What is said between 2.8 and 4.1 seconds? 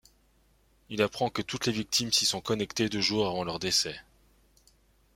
deux jours avant leur décès.